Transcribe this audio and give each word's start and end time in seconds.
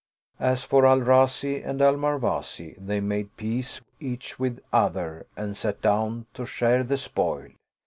As 0.39 0.63
for 0.63 0.87
Al 0.87 1.01
Razi 1.01 1.63
and 1.63 1.79
Al 1.79 1.95
Marwazi, 1.95 2.75
they 2.79 2.99
made 2.99 3.37
peace 3.37 3.81
each 3.99 4.39
with 4.39 4.59
other 4.73 5.27
and 5.37 5.55
sat 5.55 5.79
down 5.79 6.25
to 6.33 6.43
share 6.43 6.83
the 6.83 6.97
spoil. 6.97 7.49